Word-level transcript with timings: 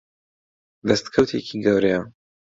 دەستکەوتێکی 0.87 1.61
گەورەیە. 1.65 2.01